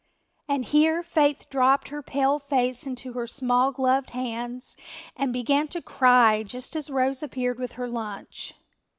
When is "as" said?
6.75-6.89